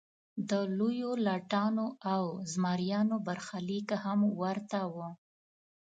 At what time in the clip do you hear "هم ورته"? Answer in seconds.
4.03-4.79